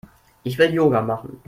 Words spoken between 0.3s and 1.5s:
Ich will Yoga machen.